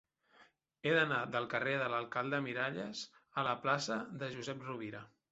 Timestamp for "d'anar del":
0.93-1.43